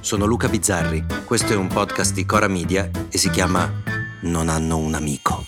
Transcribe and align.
sono 0.00 0.24
Luca 0.24 0.48
Bizzarri, 0.48 1.04
questo 1.24 1.52
è 1.52 1.56
un 1.56 1.68
podcast 1.68 2.14
di 2.14 2.24
Cora 2.24 2.48
Media 2.48 2.90
e 3.10 3.18
si 3.18 3.30
chiama 3.30 3.70
Non 4.22 4.48
hanno 4.48 4.78
un 4.78 4.94
amico. 4.94 5.44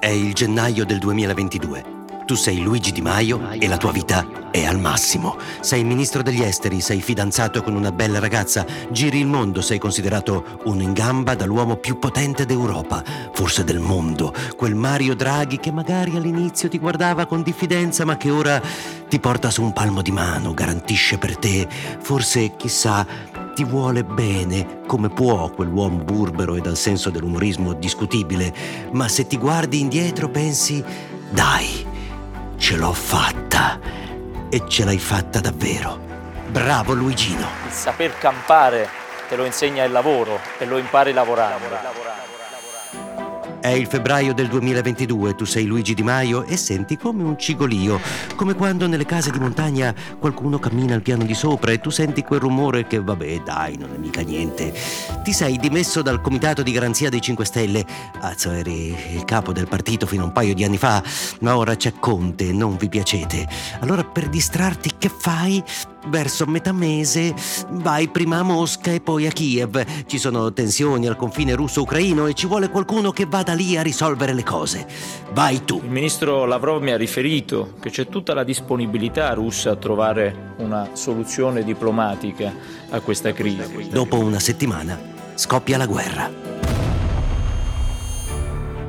È 0.00 0.08
il 0.08 0.34
gennaio 0.34 0.84
del 0.84 0.98
2022. 0.98 1.97
Tu 2.28 2.34
sei 2.34 2.60
Luigi 2.60 2.92
Di 2.92 3.00
Maio 3.00 3.52
e 3.52 3.66
la 3.68 3.78
tua 3.78 3.90
vita 3.90 4.50
è 4.50 4.66
al 4.66 4.78
massimo. 4.78 5.38
Sei 5.60 5.82
ministro 5.82 6.20
degli 6.20 6.42
esteri, 6.42 6.82
sei 6.82 7.00
fidanzato 7.00 7.62
con 7.62 7.74
una 7.74 7.90
bella 7.90 8.18
ragazza, 8.18 8.66
giri 8.90 9.18
il 9.18 9.26
mondo, 9.26 9.62
sei 9.62 9.78
considerato 9.78 10.60
un 10.64 10.82
in 10.82 10.92
gamba 10.92 11.34
dall'uomo 11.34 11.76
più 11.76 11.98
potente 11.98 12.44
d'Europa, 12.44 13.02
forse 13.32 13.64
del 13.64 13.78
mondo, 13.78 14.34
quel 14.58 14.74
Mario 14.74 15.14
Draghi 15.14 15.58
che 15.58 15.72
magari 15.72 16.16
all'inizio 16.16 16.68
ti 16.68 16.78
guardava 16.78 17.24
con 17.24 17.40
diffidenza 17.40 18.04
ma 18.04 18.18
che 18.18 18.28
ora 18.28 18.60
ti 19.08 19.18
porta 19.18 19.48
su 19.48 19.62
un 19.62 19.72
palmo 19.72 20.02
di 20.02 20.12
mano, 20.12 20.52
garantisce 20.52 21.16
per 21.16 21.38
te, 21.38 21.66
forse 21.98 22.56
chissà 22.56 23.06
ti 23.54 23.64
vuole 23.64 24.04
bene 24.04 24.80
come 24.86 25.08
può 25.08 25.48
quell'uomo 25.48 26.04
burbero 26.04 26.56
e 26.56 26.60
dal 26.60 26.76
senso 26.76 27.08
dell'umorismo 27.08 27.72
discutibile, 27.72 28.52
ma 28.92 29.08
se 29.08 29.26
ti 29.26 29.38
guardi 29.38 29.80
indietro 29.80 30.28
pensi, 30.28 30.84
dai, 31.30 31.87
ce 32.68 32.76
l'ho 32.76 32.92
fatta 32.92 33.80
e 34.50 34.62
ce 34.68 34.84
l'hai 34.84 34.98
fatta 34.98 35.40
davvero. 35.40 35.98
Bravo 36.48 36.92
Luigino. 36.92 37.48
Il 37.64 37.72
saper 37.72 38.18
campare 38.18 38.86
te 39.26 39.36
lo 39.36 39.46
insegna 39.46 39.84
il 39.84 39.90
lavoro 39.90 40.38
e 40.58 40.66
lo 40.66 40.76
impari 40.76 41.14
lavorando. 41.14 42.27
È 43.68 43.72
il 43.72 43.86
febbraio 43.86 44.32
del 44.32 44.48
2022, 44.48 45.34
tu 45.34 45.44
sei 45.44 45.66
Luigi 45.66 45.92
Di 45.92 46.02
Maio 46.02 46.42
e 46.44 46.56
senti 46.56 46.96
come 46.96 47.22
un 47.22 47.38
cigolio, 47.38 48.00
come 48.34 48.54
quando 48.54 48.86
nelle 48.86 49.04
case 49.04 49.30
di 49.30 49.38
montagna 49.38 49.94
qualcuno 50.18 50.58
cammina 50.58 50.94
al 50.94 51.02
piano 51.02 51.24
di 51.24 51.34
sopra 51.34 51.70
e 51.72 51.78
tu 51.78 51.90
senti 51.90 52.22
quel 52.22 52.40
rumore 52.40 52.86
che 52.86 52.98
vabbè 52.98 53.42
dai, 53.42 53.76
non 53.76 53.90
è 53.92 53.98
mica 53.98 54.22
niente. 54.22 54.72
Ti 55.22 55.32
sei 55.34 55.58
dimesso 55.58 56.00
dal 56.00 56.22
comitato 56.22 56.62
di 56.62 56.72
garanzia 56.72 57.10
dei 57.10 57.20
5 57.20 57.44
Stelle, 57.44 57.84
azzo 58.20 58.52
eri 58.52 58.96
il 59.12 59.26
capo 59.26 59.52
del 59.52 59.68
partito 59.68 60.06
fino 60.06 60.22
a 60.22 60.26
un 60.28 60.32
paio 60.32 60.54
di 60.54 60.64
anni 60.64 60.78
fa, 60.78 61.02
ma 61.40 61.54
ora 61.54 61.76
c'è 61.76 61.92
Conte 62.00 62.50
non 62.52 62.78
vi 62.78 62.88
piacete. 62.88 63.46
Allora 63.80 64.02
per 64.02 64.30
distrarti 64.30 64.92
che 64.96 65.10
fai? 65.14 65.62
Verso 66.06 66.46
metà 66.46 66.72
mese 66.72 67.34
vai 67.70 68.08
prima 68.08 68.38
a 68.38 68.42
Mosca 68.42 68.92
e 68.92 69.00
poi 69.00 69.26
a 69.26 69.30
Kiev. 69.30 69.84
Ci 70.06 70.18
sono 70.18 70.52
tensioni 70.52 71.06
al 71.06 71.16
confine 71.16 71.54
russo-ucraino 71.54 72.26
e 72.26 72.34
ci 72.34 72.46
vuole 72.46 72.70
qualcuno 72.70 73.10
che 73.10 73.26
vada 73.26 73.52
lì 73.52 73.76
a 73.76 73.82
risolvere 73.82 74.32
le 74.32 74.44
cose. 74.44 74.86
Vai 75.32 75.64
tu. 75.64 75.80
Il 75.82 75.90
ministro 75.90 76.44
Lavrov 76.44 76.82
mi 76.82 76.92
ha 76.92 76.96
riferito 76.96 77.74
che 77.80 77.90
c'è 77.90 78.08
tutta 78.08 78.32
la 78.34 78.44
disponibilità 78.44 79.32
russa 79.34 79.72
a 79.72 79.76
trovare 79.76 80.54
una 80.58 80.90
soluzione 80.92 81.64
diplomatica 81.64 82.52
a 82.90 83.00
questa 83.00 83.32
crisi. 83.32 83.88
Dopo 83.90 84.18
una 84.18 84.40
settimana 84.40 84.98
scoppia 85.34 85.76
la 85.76 85.86
guerra. 85.86 86.57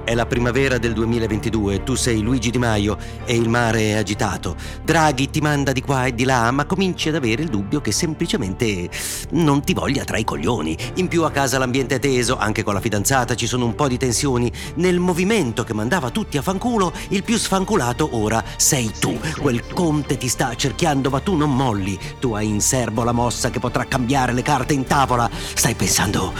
È 0.09 0.15
la 0.15 0.25
primavera 0.25 0.79
del 0.79 0.93
2022, 0.93 1.83
tu 1.83 1.93
sei 1.93 2.21
Luigi 2.21 2.49
Di 2.49 2.57
Maio 2.57 2.97
e 3.25 3.35
il 3.35 3.47
mare 3.47 3.91
è 3.91 3.91
agitato. 3.91 4.55
Draghi 4.83 5.29
ti 5.29 5.39
manda 5.39 5.71
di 5.71 5.83
qua 5.83 6.07
e 6.07 6.15
di 6.15 6.23
là, 6.23 6.49
ma 6.49 6.65
cominci 6.65 7.09
ad 7.09 7.13
avere 7.13 7.43
il 7.43 7.49
dubbio 7.49 7.79
che 7.79 7.91
semplicemente 7.91 8.89
non 9.33 9.61
ti 9.61 9.75
voglia 9.75 10.03
tra 10.05 10.17
i 10.17 10.23
coglioni. 10.23 10.75
In 10.95 11.07
più 11.07 11.25
a 11.25 11.29
casa 11.29 11.59
l'ambiente 11.59 11.93
è 11.93 11.99
teso, 11.99 12.39
anche 12.39 12.63
con 12.63 12.73
la 12.73 12.79
fidanzata 12.79 13.35
ci 13.35 13.45
sono 13.45 13.65
un 13.65 13.75
po' 13.75 13.87
di 13.87 13.99
tensioni. 13.99 14.51
Nel 14.77 14.97
movimento 14.97 15.63
che 15.63 15.75
mandava 15.75 16.09
tutti 16.09 16.39
a 16.39 16.41
fanculo, 16.41 16.91
il 17.09 17.21
più 17.21 17.37
sfanculato 17.37 18.09
ora 18.13 18.43
sei 18.57 18.91
tu. 18.99 19.15
Quel 19.39 19.67
conte 19.67 20.17
ti 20.17 20.27
sta 20.27 20.55
cerchiando, 20.55 21.11
ma 21.11 21.19
tu 21.19 21.35
non 21.35 21.55
molli. 21.55 21.95
Tu 22.19 22.33
hai 22.33 22.47
in 22.47 22.61
serbo 22.61 23.03
la 23.03 23.11
mossa 23.11 23.51
che 23.51 23.59
potrà 23.59 23.85
cambiare 23.85 24.33
le 24.33 24.41
carte 24.41 24.73
in 24.73 24.85
tavola. 24.85 25.29
Stai 25.53 25.75
pensando 25.75 26.33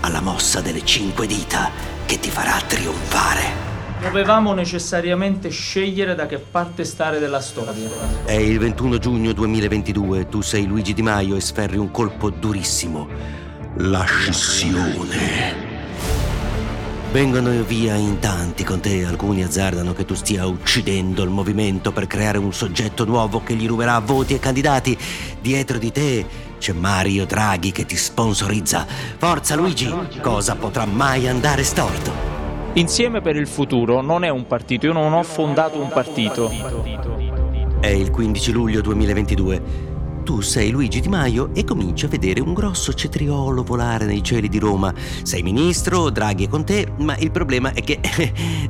alla 0.00 0.22
mossa 0.22 0.62
delle 0.62 0.82
cinque 0.86 1.26
dita 1.26 1.99
che 2.10 2.18
ti 2.18 2.28
farà 2.28 2.60
trionfare. 2.66 3.68
Dovevamo 4.00 4.52
necessariamente 4.52 5.48
scegliere 5.48 6.16
da 6.16 6.26
che 6.26 6.38
parte 6.38 6.84
stare 6.84 7.20
della 7.20 7.40
storia. 7.40 7.88
È 8.24 8.32
il 8.32 8.58
21 8.58 8.98
giugno 8.98 9.32
2022, 9.32 10.26
tu 10.26 10.40
sei 10.40 10.66
Luigi 10.66 10.92
Di 10.92 11.02
Maio 11.02 11.36
e 11.36 11.40
sferri 11.40 11.76
un 11.76 11.92
colpo 11.92 12.30
durissimo. 12.30 13.06
La 13.76 14.02
scissione. 14.02 15.68
Vengono 17.12 17.50
via 17.62 17.94
in 17.94 18.18
tanti 18.18 18.64
con 18.64 18.80
te, 18.80 19.04
alcuni 19.04 19.44
azzardano 19.44 19.92
che 19.92 20.04
tu 20.04 20.14
stia 20.14 20.46
uccidendo 20.46 21.22
il 21.22 21.30
movimento 21.30 21.92
per 21.92 22.08
creare 22.08 22.38
un 22.38 22.52
soggetto 22.52 23.04
nuovo 23.04 23.44
che 23.44 23.54
gli 23.54 23.68
ruberà 23.68 24.00
voti 24.00 24.34
e 24.34 24.40
candidati. 24.40 24.98
Dietro 25.40 25.78
di 25.78 25.92
te 25.92 26.26
c'è 26.60 26.74
Mario 26.74 27.24
Draghi 27.24 27.72
che 27.72 27.86
ti 27.86 27.96
sponsorizza. 27.96 28.86
Forza 29.16 29.56
Luigi, 29.56 29.90
cosa 30.20 30.54
potrà 30.56 30.84
mai 30.84 31.26
andare 31.26 31.64
storto? 31.64 32.12
Insieme 32.74 33.22
per 33.22 33.34
il 33.34 33.48
futuro 33.48 34.02
non 34.02 34.24
è 34.24 34.28
un 34.28 34.46
partito, 34.46 34.86
io 34.86 34.92
non 34.92 35.14
ho 35.14 35.22
fondato 35.22 35.80
un 35.80 35.88
partito. 35.88 36.52
È 37.80 37.88
il 37.88 38.10
15 38.10 38.52
luglio 38.52 38.82
2022 38.82 39.89
tu 40.30 40.42
sei 40.42 40.70
Luigi 40.70 41.00
Di 41.00 41.08
Maio 41.08 41.50
e 41.54 41.64
cominci 41.64 42.04
a 42.04 42.08
vedere 42.08 42.40
un 42.40 42.54
grosso 42.54 42.94
cetriolo 42.94 43.64
volare 43.64 44.04
nei 44.04 44.22
cieli 44.22 44.48
di 44.48 44.60
Roma. 44.60 44.94
Sei 45.24 45.42
ministro, 45.42 46.08
Draghi 46.08 46.44
è 46.44 46.48
con 46.48 46.64
te, 46.64 46.86
ma 46.98 47.16
il 47.16 47.32
problema 47.32 47.72
è 47.72 47.82
che 47.82 47.98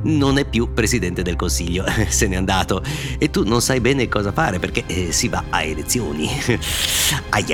non 0.01 0.39
è 0.39 0.45
più 0.45 0.73
presidente 0.73 1.21
del 1.21 1.35
Consiglio, 1.35 1.85
se 2.09 2.27
n'è 2.27 2.35
andato 2.35 2.81
e 3.19 3.29
tu 3.29 3.43
non 3.43 3.61
sai 3.61 3.79
bene 3.79 4.09
cosa 4.09 4.31
fare 4.31 4.57
perché 4.57 4.85
eh, 4.87 5.11
si 5.11 5.27
va 5.27 5.43
a 5.51 5.61
elezioni. 5.61 6.27
Ai 7.29 7.45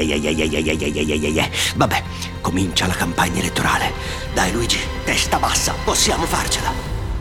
Vabbè, 1.75 2.03
comincia 2.39 2.87
la 2.87 2.93
campagna 2.93 3.39
elettorale. 3.39 3.91
Dai 4.33 4.53
Luigi, 4.53 4.79
testa 5.03 5.37
bassa, 5.37 5.73
possiamo 5.83 6.23
farcela. 6.23 6.71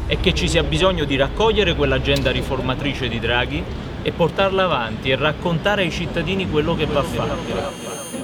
E 0.06 0.20
che 0.20 0.32
ci 0.32 0.48
sia 0.48 0.62
bisogno 0.62 1.04
di 1.04 1.16
raccogliere 1.16 1.74
quell'agenda 1.74 2.30
riformatrice 2.30 3.08
di 3.08 3.18
Draghi 3.18 3.64
e 4.06 4.12
portarla 4.12 4.62
avanti 4.62 5.10
e 5.10 5.16
raccontare 5.16 5.82
ai 5.82 5.90
cittadini 5.90 6.48
quello 6.48 6.76
che 6.76 6.86
va 6.86 7.02
fatto. 7.02 8.15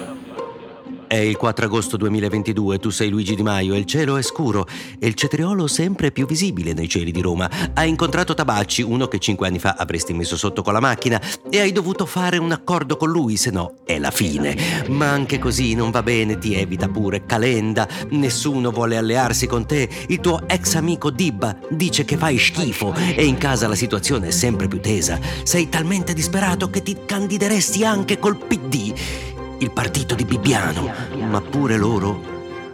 È 1.12 1.19
il 1.19 1.37
4 1.37 1.67
agosto 1.67 1.99
2022, 1.99 2.78
tu 2.78 2.89
sei 2.89 3.11
Luigi 3.11 3.34
Di 3.34 3.43
Maio 3.43 3.77
il 3.77 3.84
cielo 3.84 4.17
è 4.17 4.23
scuro 4.23 4.67
e 4.99 5.06
il 5.06 5.12
cetriolo 5.12 5.67
sempre 5.67 6.11
più 6.11 6.25
visibile 6.25 6.73
nei 6.73 6.89
cieli 6.89 7.12
di 7.12 7.21
Roma. 7.21 7.50
Hai 7.75 7.91
incontrato 7.91 8.33
Tabacci, 8.33 8.81
uno 8.81 9.09
che 9.09 9.19
cinque 9.19 9.47
anni 9.47 9.59
fa 9.59 9.75
avresti 9.77 10.15
messo 10.15 10.39
sotto 10.39 10.62
con 10.62 10.73
la 10.73 10.81
macchina 10.81 11.21
e 11.50 11.61
hai 11.61 11.71
dovuto 11.71 12.06
fare 12.06 12.39
un 12.39 12.50
accordo 12.50 12.97
con 12.97 13.11
lui, 13.11 13.37
se 13.37 13.50
no 13.50 13.75
è 13.84 13.99
la 13.99 14.11
fine. 14.11 14.56
Ma 14.89 15.11
anche 15.11 15.39
così 15.39 15.75
non 15.75 15.91
va 15.91 16.03
bene, 16.03 16.39
ti 16.39 16.55
evita 16.55 16.89
pure 16.89 17.27
Calenda, 17.27 17.87
nessuno 18.12 18.71
vuole 18.71 18.97
allearsi 18.97 19.47
con 19.47 19.67
te, 19.67 19.87
il 20.09 20.19
tuo 20.19 20.49
ex 20.49 20.77
amico 20.77 21.11
Dibba 21.11 21.55
dice 21.69 22.06
che 22.06 22.17
fai 22.17 22.39
schifo 22.39 22.94
e 22.94 23.27
in 23.27 23.37
casa 23.37 23.69
la 23.69 23.75
situazione 23.75 24.29
è 24.29 24.31
sempre 24.31 24.67
più 24.67 24.81
tesa. 24.81 25.21
Sei 25.43 25.69
talmente 25.69 26.15
disperato 26.15 26.71
che 26.71 26.83
ti 26.83 26.97
candideresti 27.05 27.84
anche 27.84 28.19
col 28.19 28.39
PD 28.39 28.94
il 29.62 29.71
partito 29.71 30.17
di 30.17 30.25
Bibbiano, 30.25 30.93
ma 31.19 31.41
pure 31.41 31.77
loro 31.77 32.21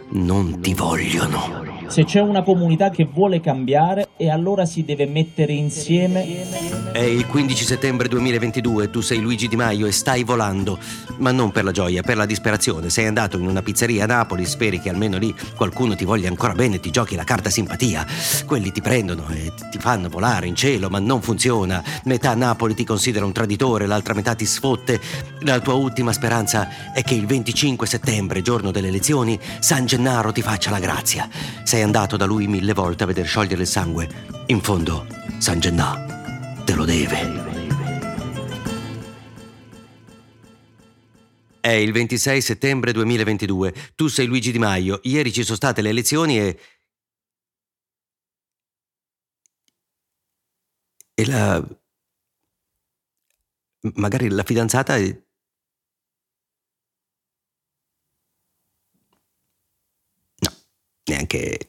non 0.09 0.59
ti 0.59 0.73
vogliono. 0.73 1.68
Se 1.89 2.05
c'è 2.05 2.21
una 2.21 2.43
comunità 2.43 2.91
che 2.91 3.09
vuole 3.11 3.41
cambiare 3.41 4.09
e 4.15 4.29
allora 4.29 4.63
si 4.65 4.85
deve 4.85 5.07
mettere 5.07 5.53
insieme. 5.53 6.91
È 6.91 6.99
il 6.99 7.25
15 7.25 7.65
settembre 7.65 8.07
2022, 8.07 8.91
tu 8.91 9.01
sei 9.01 9.19
Luigi 9.19 9.47
Di 9.47 9.55
Maio 9.55 9.87
e 9.87 9.91
stai 9.91 10.23
volando, 10.23 10.77
ma 11.17 11.31
non 11.31 11.51
per 11.51 11.63
la 11.63 11.71
gioia, 11.71 12.03
per 12.03 12.15
la 12.15 12.27
disperazione. 12.27 12.91
Sei 12.91 13.07
andato 13.07 13.39
in 13.39 13.47
una 13.47 13.63
pizzeria 13.63 14.03
a 14.03 14.07
Napoli, 14.07 14.45
speri 14.45 14.79
che 14.79 14.89
almeno 14.89 15.17
lì 15.17 15.33
qualcuno 15.55 15.95
ti 15.95 16.05
voglia 16.05 16.29
ancora 16.29 16.53
bene 16.53 16.75
e 16.75 16.79
ti 16.79 16.91
giochi 16.91 17.15
la 17.15 17.23
carta 17.23 17.49
simpatia. 17.49 18.05
Quelli 18.45 18.71
ti 18.71 18.81
prendono 18.81 19.27
e 19.29 19.51
ti 19.71 19.79
fanno 19.79 20.09
volare 20.09 20.45
in 20.45 20.53
cielo, 20.53 20.89
ma 20.89 20.99
non 20.99 21.23
funziona. 21.23 21.83
Metà 22.03 22.35
Napoli 22.35 22.75
ti 22.75 22.83
considera 22.83 23.25
un 23.25 23.31
traditore, 23.31 23.87
l'altra 23.87 24.13
metà 24.13 24.35
ti 24.35 24.45
sfotte. 24.45 25.01
La 25.39 25.59
tua 25.59 25.73
ultima 25.73 26.13
speranza 26.13 26.93
è 26.93 27.01
che 27.01 27.15
il 27.15 27.25
25 27.25 27.87
settembre, 27.87 28.43
giorno 28.43 28.69
delle 28.69 28.89
elezioni, 28.89 29.39
San 29.57 29.87
Gennaro 29.87 30.31
ti 30.31 30.43
faccia 30.43 30.69
la 30.69 30.79
grazia. 30.79 31.27
Sei 31.63 31.77
sei 31.79 31.87
andato 31.87 32.17
da 32.17 32.25
lui 32.25 32.45
mille 32.47 32.73
volte 32.73 33.03
a 33.03 33.05
veder 33.05 33.25
sciogliere 33.25 33.61
il 33.61 33.67
sangue. 33.67 34.09
In 34.47 34.59
fondo, 34.61 35.07
San 35.37 35.61
Gennà 35.61 36.63
te 36.65 36.73
lo 36.75 36.83
deve. 36.83 37.47
È 41.61 41.69
il 41.69 41.93
26 41.93 42.41
settembre 42.41 42.91
2022. 42.91 43.93
Tu 43.95 44.07
sei 44.07 44.25
Luigi 44.25 44.51
Di 44.51 44.59
Maio. 44.59 44.99
Ieri 45.03 45.31
ci 45.31 45.43
sono 45.43 45.55
state 45.55 45.81
le 45.81 45.89
elezioni 45.89 46.39
e... 46.39 46.59
E 51.13 51.25
la... 51.25 51.65
Magari 53.93 54.27
la 54.27 54.43
fidanzata 54.43 54.97
è... 54.97 55.17
Neanche 61.05 61.68